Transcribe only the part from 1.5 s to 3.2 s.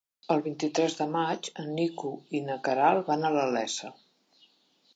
en Nico i na Queralt